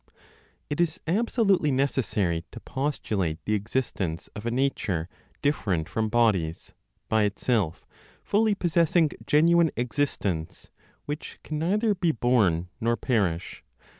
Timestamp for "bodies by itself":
6.09-7.85